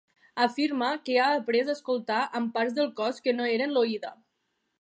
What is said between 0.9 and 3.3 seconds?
que ha après a escoltar amb parts del cos